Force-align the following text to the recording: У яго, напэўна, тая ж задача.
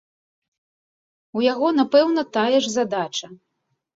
У 1.39 1.43
яго, 1.51 1.67
напэўна, 1.81 2.21
тая 2.37 2.57
ж 2.65 2.75
задача. 2.79 3.25